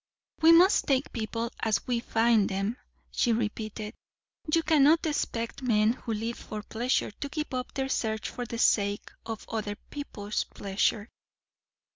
[0.41, 2.77] "We must take people as we find them,"
[3.11, 3.93] she repeated.
[4.51, 8.57] "You cannot expect men who live for pleasure to give up their search for the
[8.57, 11.07] sake of other people's pleasure."